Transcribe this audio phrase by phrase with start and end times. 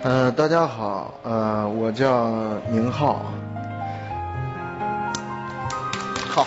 [0.00, 2.30] 呃，大家好，呃，我叫
[2.70, 3.32] 宁浩。
[6.28, 6.46] 好。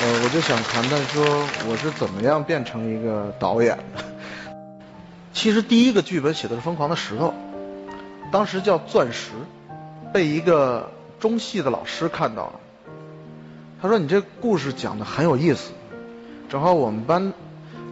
[0.00, 1.24] 呃，我就想谈谈说
[1.68, 4.04] 我是怎么样变成一个导演的。
[5.32, 7.34] 其实第一个剧本写的是《疯狂的石头》，
[8.30, 9.32] 当时叫《钻石》，
[10.12, 10.88] 被一个
[11.18, 12.52] 中戏的老师看到了。
[13.82, 15.72] 他说：“你这故事讲的很有意思，
[16.48, 17.32] 正好我们班。”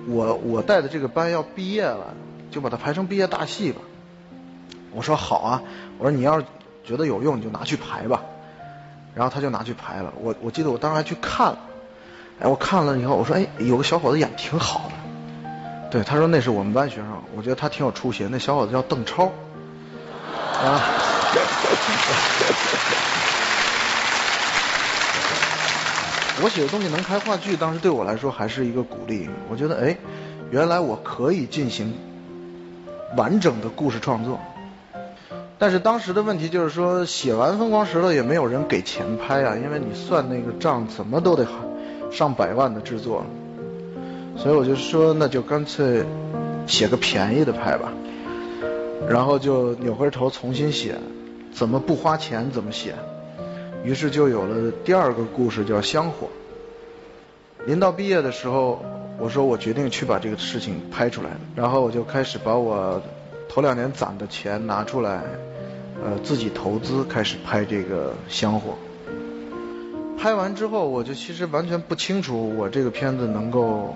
[0.09, 2.15] 我我带的这个班要毕业了，
[2.51, 3.81] 就把它排成毕业大戏吧。
[4.93, 5.63] 我说好啊，
[5.99, 6.47] 我说你要是
[6.85, 8.23] 觉得有用，你就拿去排吧。
[9.15, 10.13] 然后他就拿去排了。
[10.21, 11.59] 我我记得我当时还去看了，
[12.41, 14.95] 哎，我看了以后，我说哎，有个小伙子演挺好的。
[15.91, 18.29] 对，他说那是我们班学生，我觉得他挺有出息。
[18.31, 19.33] 那小伙子叫邓超。
[20.63, 20.81] 啊。
[26.43, 29.29] 我写的东西能拍话剧，当时对我来说还是一个鼓励。
[29.51, 29.97] 我觉得，哎，
[30.51, 31.93] 原来我可以进行
[33.17, 34.39] 完整的故事创作。
[35.59, 41.45] 但是当时的问题就是说，写完《疯狂石头》也没有人给钱拍啊，因为你算那个账，怎么都得
[42.13, 43.27] 上百万的制作。
[44.37, 46.05] 所以我就说，那就干脆
[46.69, 47.93] 写个便宜的拍吧。
[49.09, 50.95] 然后就扭回头重新写，
[51.53, 52.95] 怎么不花钱怎么写。
[53.85, 56.27] 于是就有了第二个故事，叫《香火》。
[57.67, 58.83] 临到毕业的时候，
[59.19, 63.01] 我说我决定去把这个事情拍出来，然后我就开始把我
[63.49, 65.23] 头两年攒的钱拿出来，
[66.05, 68.73] 呃，自己投资开始拍这个《香火》。
[70.21, 73.95] 拍完之后，我就其实完全不清楚我这个片子能够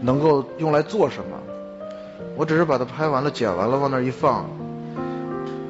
[0.00, 1.38] 能够用来做什么，
[2.36, 4.48] 我只是把它拍完了、剪完了往那儿一放，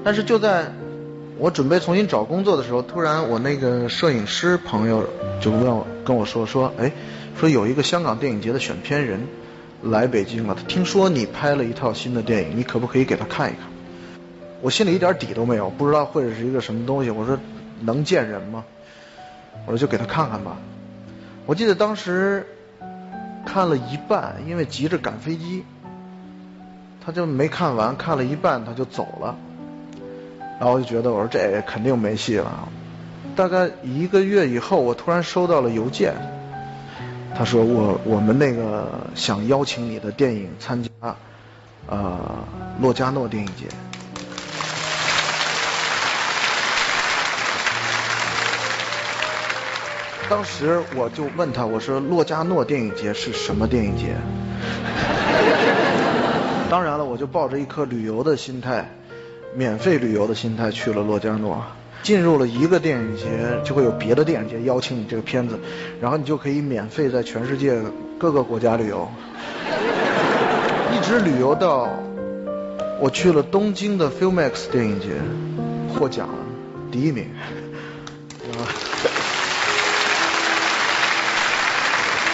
[0.03, 0.73] 但是就在。
[1.37, 5.05] 我准备重新找工作的时候，突然我那个摄影师朋友
[5.41, 6.93] 就问我跟我说说，哎，
[7.37, 9.27] 说有一个香港电影节的选片人
[9.83, 13.65] 来北京了，他听说你拍了一套新的电影，你可不可以给他看一看？
[14.62, 17.11] 我心里一点底都没有，不知道会是一个什么东西。
[17.11, 17.37] 我说
[17.81, 18.65] 能见人吗？
[19.67, 20.56] 我说就给他看看吧。
[21.47, 22.47] 我记得当时
[23.44, 25.65] 看了一半，因为急着赶飞机，
[27.05, 29.37] 他就没看完，看了一半他就走了。
[30.59, 32.69] 然后我就觉得，我说这肯定没戏了。
[33.37, 36.15] 大概一个月以后，我突然收到了邮件，
[37.37, 40.88] 他说我我们那个想邀请你的电影参加，
[41.88, 42.20] 呃，
[42.81, 43.66] 洛迦诺电影节。
[50.31, 54.14] 当时我就问他，我说洛迦诺电影节是什么电影节？
[56.70, 58.88] 当然了，我就抱着一颗旅游的心态。
[59.56, 61.65] 免费旅游的心态去了洛迦诺，
[62.03, 63.22] 进入了一个电影节，
[63.65, 65.60] 就会有别的电影节邀请你这个片子，
[66.00, 67.81] 然后你就可以免费在全世界
[68.19, 69.09] 各个国家旅游，
[70.93, 71.88] 一直旅游到
[73.00, 75.10] 我去了东京的 Filmex 电影节，
[75.94, 76.34] 获奖了，
[76.91, 77.28] 第一名，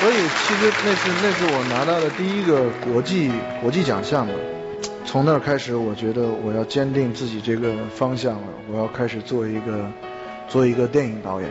[0.01, 3.31] 所以其实那是那是我拿到的第一个国际
[3.61, 4.33] 国际奖项嘛。
[5.11, 8.47] 从那儿开始，我觉得我要坚定自己这个方向了。
[8.71, 9.85] 我要开始做一个
[10.47, 11.51] 做一个电影导演。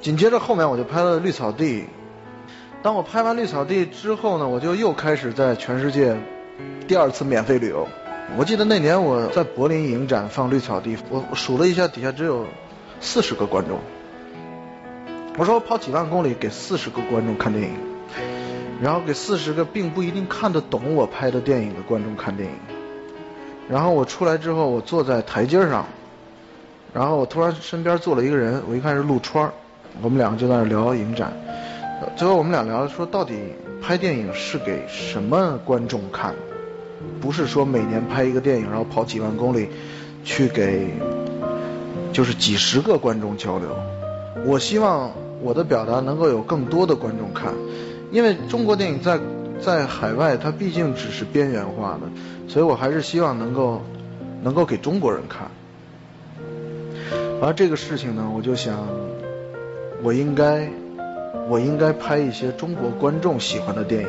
[0.00, 1.82] 紧接着后面我就拍了《绿草地》。
[2.82, 6.16] 当我拍完《绿草地》之后呢，我就又开始在全世界
[6.88, 7.86] 第二次免费旅游。
[8.38, 12.46] 我记得那年我在柏林影展放《绿草地》，我数了一下，底下只有
[13.02, 13.78] 四十个观众。
[15.36, 17.89] 我说我跑几万公里给四十个观众看电影。
[18.82, 22.54] 然后给四十个并不一定看得懂我拍的电影的观众看电影。
[23.68, 25.86] 然后我出来之后，我坐在台阶上，
[26.94, 29.52] 然后我突然身边坐了一个人，我一看是陆川
[30.02, 31.32] 我们两个就在那聊影展。
[32.16, 33.34] 最后我们俩聊说，到底
[33.82, 36.34] 拍电影是给什么观众看？
[37.20, 39.68] 不是说每年拍一个电影，然后跑几万公里
[40.24, 40.88] 去给
[42.12, 43.68] 就是几十个观众交流。
[44.44, 45.12] 我希望
[45.42, 47.54] 我的表达能够有更多的观众看。
[48.10, 49.20] 因为中国电影在
[49.60, 52.10] 在海外，它毕竟只是边缘化的，
[52.48, 53.82] 所以我还是希望能够
[54.42, 55.48] 能够给中国人看。
[57.40, 58.88] 而这个事情呢，我就想，
[60.02, 60.68] 我应该
[61.48, 64.08] 我应该拍一些中国观众喜欢的电影，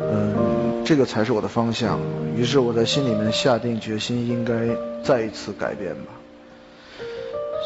[0.00, 1.98] 嗯，这个才是我的方向。
[2.36, 4.54] 于是我在心里面下定决心，应该
[5.02, 6.12] 再一次改变吧。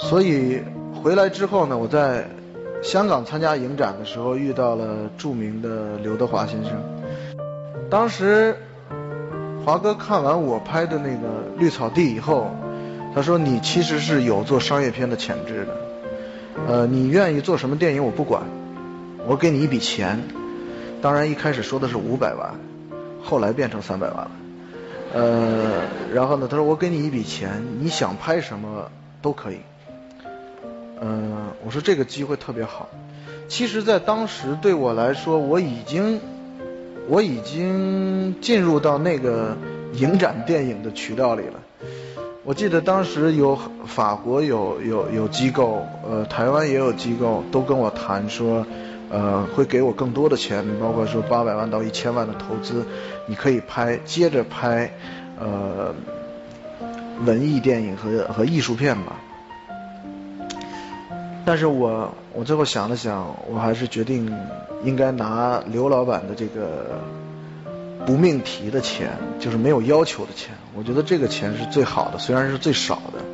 [0.09, 0.61] 所以
[1.03, 2.29] 回来之后呢，我在。
[2.83, 6.73] 香港参加影展的时候，遇到了著名的刘德华先生。
[7.91, 8.57] 当时
[9.65, 11.17] 华哥看完我拍的那个
[11.59, 12.51] 《绿草地》以后，
[13.15, 15.77] 他说：“你其实是有做商业片的潜质的。
[16.67, 18.43] 呃，你愿意做什么电影我不管，
[19.27, 20.23] 我给你一笔钱，
[21.03, 22.55] 当然一开始说的是五百万，
[23.23, 24.31] 后来变成三百万了。
[25.15, 25.83] 呃，
[26.15, 28.91] 然后呢，他说我给你一笔钱，你想拍什么
[29.21, 29.59] 都可以。
[31.01, 32.89] 嗯，我说这个机会特别好。
[33.49, 36.21] 其实，在当时对我来说，我已经
[37.09, 39.57] 我已经进入到那个
[39.95, 41.55] 影展电影的渠道里了。
[42.45, 48.67] 我记得当时有法国有有有机构，呃，台湾也有机构，都跟我谈说，
[49.11, 52.85] 呃，会给我更多的钱，包括说八百万到一千万的投资，
[53.27, 54.91] 你可以拍，接着拍，
[55.39, 55.95] 呃，
[57.25, 59.17] 文艺电影和和艺术片吧。
[61.49, 64.31] 但是我我最后想了想，我还是决定
[64.85, 67.01] 应该拿刘老板的这个
[68.05, 70.55] 不命题的钱，就是没有要求的钱。
[70.77, 73.25] 我觉得这个钱是最好的，虽然是最少的，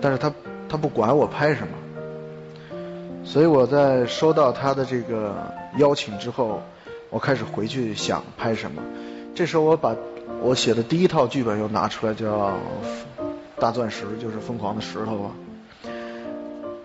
[0.00, 0.32] 但是他
[0.70, 2.78] 他不管我拍什么。
[3.24, 5.34] 所以我在收到他的这个
[5.76, 6.62] 邀请之后，
[7.10, 8.80] 我开始回去想拍什么。
[9.34, 9.94] 这时候我把
[10.40, 12.48] 我写的第一套剧本又拿出来，叫
[13.58, 15.30] 《大钻石》，就是疯狂的石头啊。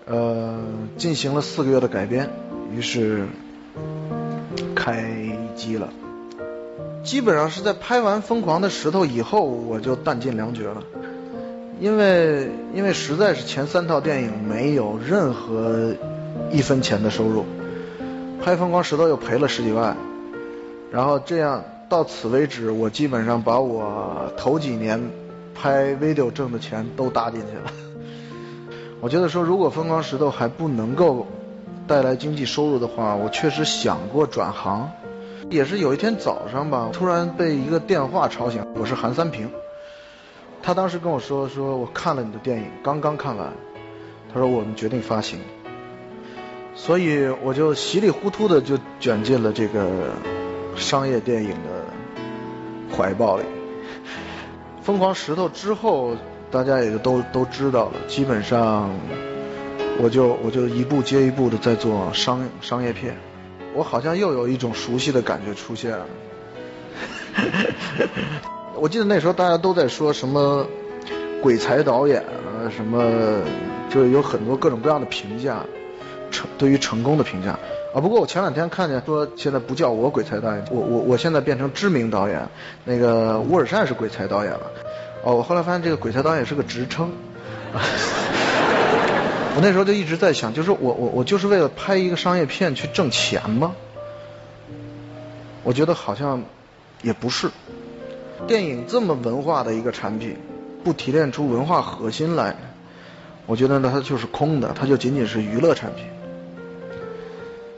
[0.06, 0.60] 呃，
[0.98, 2.30] 进行了四个月的改编，
[2.76, 3.26] 于是
[4.76, 5.06] 开
[5.56, 5.90] 机了。
[7.04, 10.84] 基本上是在拍完《疯狂的石头》以后，我就弹尽粮绝了，
[11.80, 15.94] 因为因为实在是前三套电影没有任何
[16.52, 17.46] 一分钱的收入，
[18.44, 19.98] 拍《疯狂石头》又赔了十几万，
[20.92, 25.02] 然后这样到此为止，我基本上把我头几年
[25.54, 27.93] 拍 video 挣的钱都搭进去了。
[29.04, 31.28] 我觉得说，如果疯狂石头还不能够
[31.90, 34.90] 带来经济收入的话，我确实想过转行。
[35.50, 38.66] 也是有一天早上吧，突然被一个电话吵醒。
[38.76, 39.52] 我是韩三平，
[40.62, 43.52] 他当时跟我说，说我看了你的电影，刚刚看完，
[44.34, 45.38] 他说我们决定发行。
[46.74, 50.12] 所以我就稀里糊涂的就卷进了这个
[50.78, 53.44] 商业电影的怀抱里。
[54.82, 56.16] 疯狂石头之后。
[56.54, 58.92] 大家也就都都知道了，基本上
[60.00, 63.18] 我就我就一步接一步的在做商商业片，
[63.74, 66.06] 我好像又有一种熟悉的感觉出现了。
[68.80, 70.68] 我记得那时候大家都在说什么
[71.42, 73.42] 鬼才导演啊，什么
[73.90, 75.66] 就有很多各种各样的评价，
[76.30, 77.58] 成对于成功的评价
[77.96, 78.00] 啊。
[78.00, 82.48] 不过我前两天看见说现在不叫我鬼才导演，我我我现在变成知名导演，
[82.86, 84.72] 那个乌尔善是鬼才导演了。
[85.24, 87.10] 哦，我后来发现这个鬼才导演是个职称。
[89.56, 93.74] 我那时候就一直在想，就是我我我就是为了拍一个商业片去挣钱吗？
[95.64, 96.44] 我觉得好像
[97.02, 97.50] 也不是。
[98.48, 100.36] 电影这么文化的一个产品，
[100.84, 102.58] 不提炼出文化核心来，
[103.46, 106.06] 我觉得呢它就是空的，它就仅仅是娱乐产品。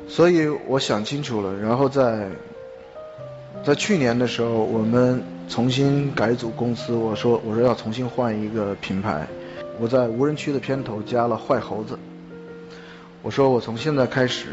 [0.08, 2.30] 所以我想清楚了，然后在
[3.64, 5.35] 在去年的时候，我们。
[5.48, 9.28] 重新改组公司，我说我说要重新换一个品牌，
[9.80, 11.98] 我在无人区的片头加了坏猴子。
[13.22, 14.48] 我说我从现在开始，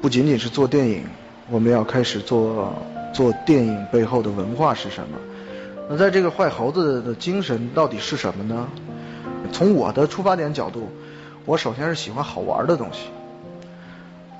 [0.00, 1.04] 不仅仅是做电影，
[1.50, 2.72] 我们要开始做
[3.12, 5.18] 做电影背后的文化是什么？
[5.88, 8.68] 那在这个坏猴子的精神到底是什么呢？
[9.52, 10.88] 从我的出发点角度，
[11.44, 13.08] 我首先是喜欢好玩的东西，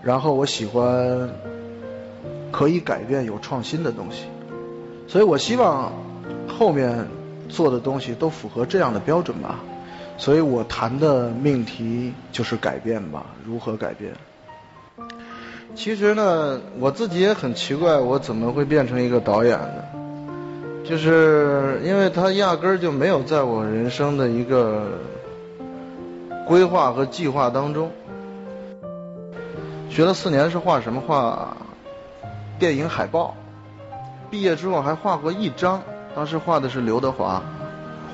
[0.02, 1.30] 然后我喜欢
[2.50, 4.24] 可以改变、有创新的东西。
[5.08, 5.90] 所以我希望
[6.46, 7.08] 后面
[7.48, 9.58] 做的东西都符合这样的标准吧。
[10.18, 14.12] 所以我谈的命题就是改变吧，如何改变？
[15.74, 19.84] 其实呢，我自己也很奇怪，我怎么会变成一个导演呢？
[20.84, 24.98] 就是因为他压根儿就没有在我人生的一个
[26.46, 27.90] 规划和计划当中。
[29.88, 31.56] 学了四年是画什么画？
[32.58, 33.36] 电影海报。
[34.30, 35.82] 毕业之后还画过一张，
[36.14, 37.42] 当时画的是刘德华。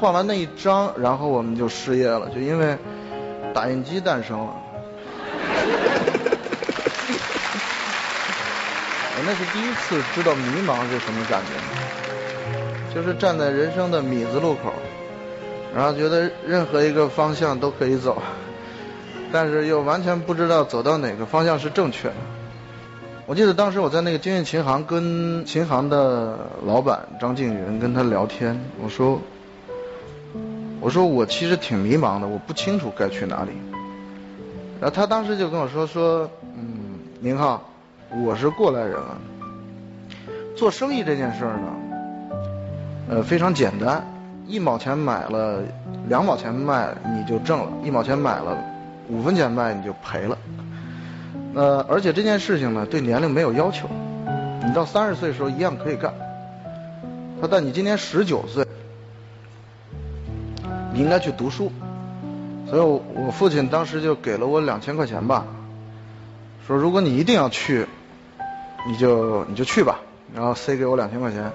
[0.01, 2.77] 画完那一张，然后我们就失业了，就因为
[3.55, 4.55] 打印机诞生了。
[9.17, 14.73] 我那是第一次知道迷茫是什么感觉，就是站在人生的米字路口，
[15.75, 18.21] 然后觉得任何一个方向都可以走，
[19.33, 22.15] 但是又完全不知道走到哪个方向是正确的。
[23.27, 29.19] 我记得当时我在那个京韵琴行跟琴行的老板张静云跟他聊天，我说，
[30.79, 33.53] 我说我其实挺迷茫的，我不清楚该去哪里。
[34.79, 37.63] 然后他当时就跟我说说，嗯，宁浩，
[38.27, 39.17] 我是过来人了，
[40.55, 42.37] 做生意这件事儿呢，
[43.09, 44.07] 呃非常简单，
[44.47, 45.63] 一毛钱买了，
[46.11, 48.59] 两毛钱卖你就挣了，一毛钱买了，
[49.09, 50.37] 五分钱卖你就赔了。
[51.55, 53.89] 呃，而且这件事情呢，对年龄没有要求，
[54.65, 56.13] 你到三十岁的时候一样可以干。
[57.41, 58.67] 他但你今年十九岁，
[60.93, 61.71] 你应该去读书。
[62.69, 65.45] 所以我父亲当时就给了我两千块钱吧，
[66.67, 67.87] 说如果你一定要去，
[68.89, 70.01] 你就你就去吧，
[70.35, 71.53] 然后塞给我两千块钱。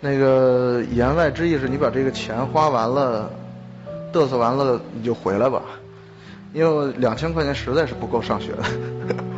[0.00, 3.30] 那个言外之意是你把这个钱花完了，
[4.12, 5.62] 嘚瑟完了你就回来吧，
[6.52, 8.62] 因为两千块钱实在是不够上学的。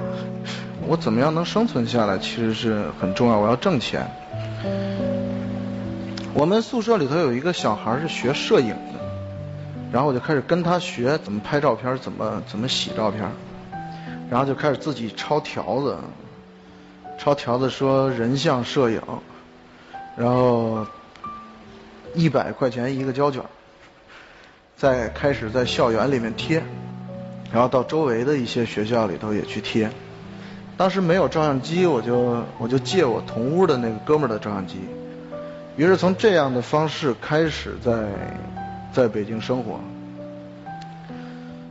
[0.87, 3.38] 我怎么样能生存下来，其实是很重要。
[3.38, 4.06] 我要挣钱。
[6.35, 9.00] 我们宿舍里头有一个小孩是学摄影的，
[9.92, 13.30] 然后我就开始跟他学怎么拍照片，怎么怎么洗照片，
[14.28, 15.97] 然后就开始自己抄条子，
[17.18, 19.00] 抄条子说人像摄影。
[20.16, 20.87] 然后
[22.14, 23.42] 一百块钱一个胶卷，
[24.76, 26.62] 再开始在校园里面贴，
[27.54, 29.88] 然后到周围的一些学校里头也去贴。
[30.76, 34.75] 当时没有照相机，我就我就借我同屋的那个哥们儿的照相机。
[35.76, 38.08] 于是从这样的方式开始在
[38.92, 39.78] 在北京生活。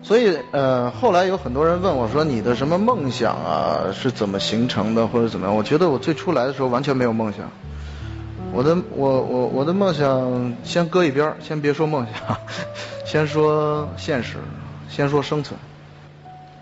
[0.01, 3.91] 所以呃，后来有很多人问我说：“你的什么梦想啊？
[3.93, 7.49] 是怎么形成的，或者怎么样？”我觉得我最初来的时候完全没有梦想。
[8.53, 12.37] 我的我我我的梦想先搁一边儿先别说梦想，
[13.05, 14.37] 先说现实，
[14.89, 15.59] 先说生存。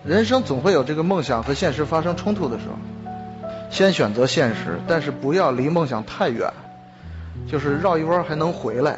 [0.03, 2.74] 人生总会有这个梦想和现实发生冲突的时候，
[3.70, 6.51] 先选择现实，但是不要离梦想太远，
[7.48, 8.98] 就是绕一弯还能回来。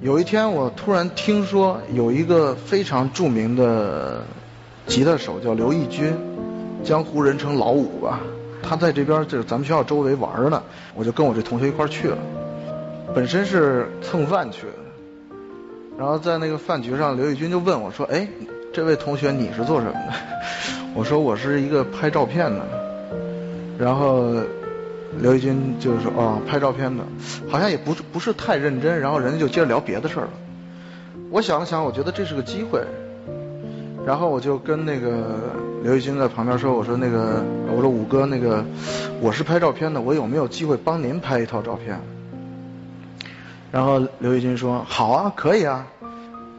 [0.00, 4.22] 有一天我突然听说有一个非常著名的
[4.86, 6.12] 吉他手叫刘义军，
[6.82, 8.20] 江湖人称老五吧。
[8.62, 10.62] 他在这边就是咱们学校周围玩呢，
[10.94, 12.18] 我就跟我这同学一块去了。
[13.14, 15.36] 本身是蹭饭去的，
[15.96, 18.28] 然后在那个饭局上，刘义军就问我说：“哎，
[18.72, 20.12] 这位同学你是做什么的？”
[20.94, 22.66] 我说：“我是一个拍照片的。”
[23.78, 24.34] 然后
[25.20, 27.04] 刘义军就说：“哦，拍照片的，
[27.48, 30.30] 好像也不是不是太认真。”然后人家就接着聊别的事儿了。
[31.30, 32.82] 我想了想，我觉得这是个机会。
[34.06, 35.38] 然后我就跟那个
[35.82, 38.64] 刘玉军在旁边说：“我说那个，我说五哥，那个
[39.20, 42.00] 我是拍照片的，我有没有机会帮您拍一套照片？”
[43.70, 45.86] 然后刘玉军说：“好啊，可以啊。”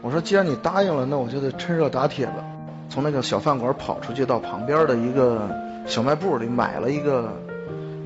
[0.01, 2.45] 我说：“既然你答应了，那我就得趁热打铁了。”
[2.89, 5.49] 从那个小饭馆跑出去，到旁边的一个
[5.85, 7.33] 小卖部里买了一个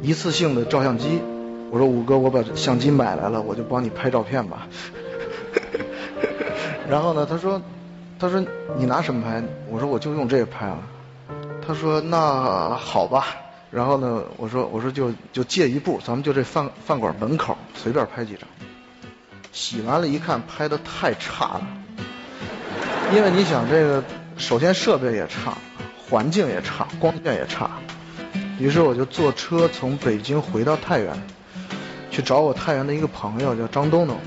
[0.02, 1.22] 一次性的照相机。
[1.72, 4.68] 我说：“五哥，我把相机买来了，我就帮你拍照片吧。
[6.90, 7.62] ”然后呢，他说。
[8.20, 8.42] 他说
[8.78, 10.78] ：“你拿什么拍？”我说：“我就用这个拍了。”
[11.66, 13.26] 他说：“那好吧。”
[13.70, 18.48] 然后呢，我说：“我说就就借一部，咱们就这饭饭馆门口随便拍几张。”
[19.54, 21.68] 洗完了，一看拍的太差了，
[23.16, 24.04] 因为你想这个，
[24.36, 25.58] 首先设备也差，
[26.10, 27.70] 环境也差，光线也差。
[28.60, 31.16] 于是我就坐车从北京回到太原，
[32.10, 34.18] 去找我太原的一个朋友叫张东东。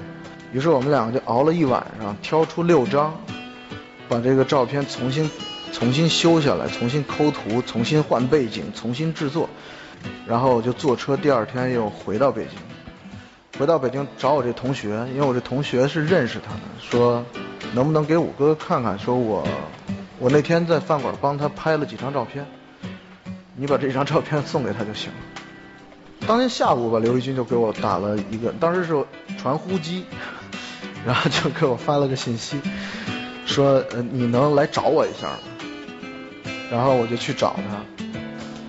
[0.53, 3.15] 于是我们两个就熬了一晚上，挑出六张。
[4.09, 5.29] 把这个照片重新
[5.73, 9.51] 重新修下来，重新抠图，重新换背景，重新制作，
[10.29, 12.76] 然后我就坐车，第二天又回到北京。
[13.59, 17.25] 回到北京找我这同学，因为我这同学是认识他的，说
[17.73, 18.99] 能不能给五哥看看？
[18.99, 19.47] 说我
[20.19, 22.47] 我那天在饭馆帮他拍了几张照片，
[23.57, 26.27] 你把这张照片送给他就行了。
[26.27, 29.05] 当天下午吧，刘玉军就给我打了一个，当时是
[29.39, 30.05] 传呼机，
[31.07, 32.61] 然后就给我发了个信息。
[33.47, 33.83] 说
[34.13, 35.39] 你能来找我一下吗？
[36.71, 38.05] 然后我就去找他，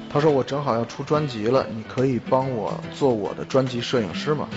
[0.09, 4.47] 他说我正好要出专辑了，你可以帮我做我的专辑摄影师吗？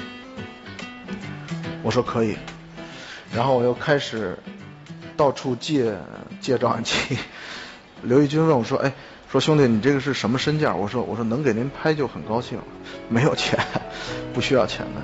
[1.91, 2.37] 我说可以，
[3.35, 4.39] 然后我又开始
[5.17, 5.97] 到处借
[6.41, 7.19] 借照相机。
[8.03, 8.93] 刘义军问我说，哎，
[9.29, 10.73] 说兄弟你这个是什么身价？
[10.73, 12.61] 我说我说能给您拍就很高兴，
[13.11, 13.59] 没有钱，
[14.33, 15.03] 不需要钱的。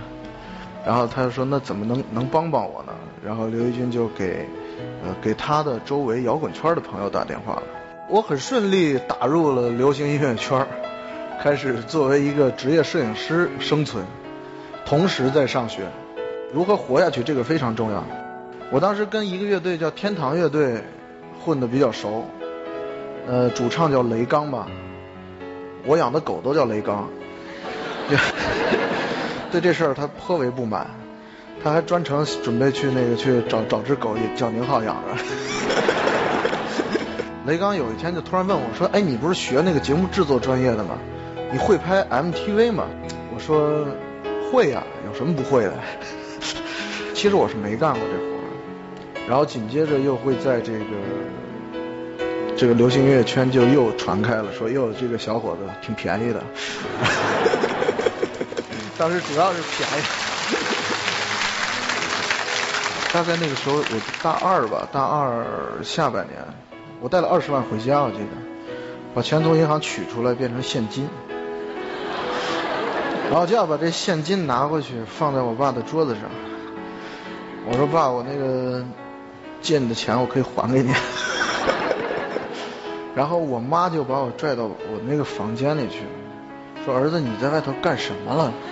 [0.87, 2.93] 然后他就说那怎么能能帮帮我呢？
[3.25, 4.49] 然后刘义军就给。
[5.05, 7.63] 呃，给他的周围摇滚圈的朋友打电话了。
[8.09, 10.65] 我很顺利打入了流行音乐圈，
[11.43, 14.05] 开始作为一个职业摄影师生存，
[14.85, 15.89] 同时在上学。
[16.57, 18.03] 如何活下去，这个非常重要。
[18.71, 20.83] 我当时跟一个乐队叫天堂乐队
[21.45, 22.25] 混的比较熟，
[23.29, 24.67] 呃，主唱叫雷刚吧，
[25.85, 27.11] 我养的狗都叫雷刚，
[29.53, 30.87] 对这事儿他颇为不满。
[31.63, 35.23] 他还专程准备去那个去找找只狗，也叫宁浩养着。
[37.45, 40.97] 雷刚有一天就突然问我说：“哎，你不是学那个节目制作专业的吗？
[41.53, 42.87] 你会拍 MTV 吗？”
[43.35, 43.85] 我说
[44.51, 45.75] ：“会呀，有什么不会的？”
[47.17, 48.45] 其实我是没干过这活儿。
[49.27, 50.85] 然后紧接着又会在这个
[52.55, 56.45] 这个流行音乐圈就又传开了，说哟这个小伙子挺便宜的。
[58.99, 60.03] 当时主要是便宜。
[63.15, 65.43] 大概那个时候我大二吧，大二
[65.83, 66.37] 下半年，
[67.01, 68.27] 我带了二十万回家，我记得，
[69.15, 71.09] 把钱从银行取出来变成现金，
[73.31, 76.25] 然后就要把这现金拿回去放在我爸的桌子上。
[77.69, 78.85] 我说爸，我那个
[79.61, 80.95] 借你的钱我可以还给你。
[83.15, 84.77] 然后我妈就把我拽到我
[85.09, 86.03] 那个房间里去，
[86.85, 88.53] 说儿子你在外头干什么了？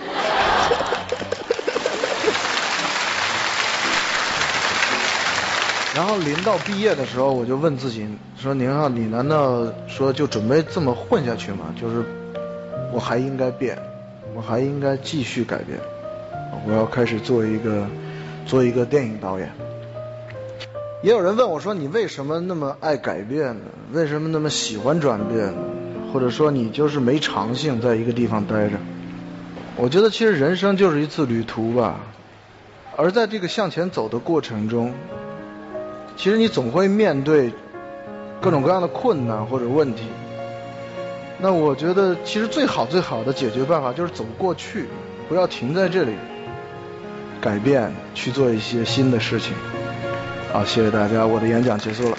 [5.96, 8.06] 然后临到毕业的时候，我就问自己
[8.40, 11.74] 说：“宁浩，你难道说就准备这么混下去吗？
[11.80, 12.04] 就是
[12.92, 13.76] 我还应该变，
[14.36, 15.80] 我还应该继续改变，
[16.66, 17.86] 我要开始做一个
[18.44, 19.50] 做一个电影导演。”
[21.02, 23.64] 也有人问我说：“你为什么那么爱改变呢？
[23.92, 25.58] 为什么那么喜欢转变呢？
[26.12, 28.76] 或者说你就是没长性，在一个地方待着？”
[29.76, 32.00] 我觉得其实人生就是一次旅途吧，
[32.96, 34.92] 而在这个向前走的过程中。
[36.16, 37.52] 其实你总会面对
[38.40, 40.04] 各种各样的困难或者问题，
[41.40, 44.86] 那我觉得其实最好最好的解决办法就是走过去，
[45.28, 46.12] 不要停在这里，
[47.44, 49.52] 改变去做一些新的事情。
[50.50, 52.16] 好，谢谢大家，我的演讲结束了。